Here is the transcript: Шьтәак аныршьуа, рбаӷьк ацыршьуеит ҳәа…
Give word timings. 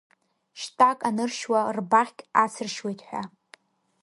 Шьтәак 0.61 0.99
аныршьуа, 1.09 1.61
рбаӷьк 1.77 2.17
ацыршьуеит 2.43 2.99
ҳәа… 3.07 3.21